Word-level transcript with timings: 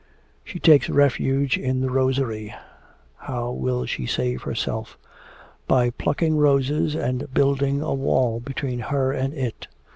She 0.43 0.59
takes 0.59 0.89
refuge 0.89 1.59
in 1.59 1.81
the 1.81 1.91
rosery. 1.91 2.55
How 3.17 3.51
will 3.51 3.85
she 3.85 4.07
save 4.07 4.41
herself? 4.41 4.97
By 5.67 5.91
plucking 5.91 6.37
roses 6.37 6.95
and 6.95 7.31
building 7.31 7.83
a. 7.83 7.93
wall 7.93 8.39
between 8.39 8.79
her 8.79 9.11
and 9.11 9.31
it. 9.35 9.67